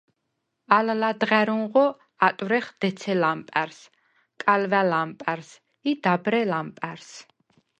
[0.77, 1.85] ალ ლადღა̈რუნღო
[2.27, 3.79] ატვრეხ დეცე ლამპა̈რს,
[4.41, 5.49] კალვა̈ ლამპა̈რს
[5.89, 7.11] ი დაბრე ლამპა̈რს.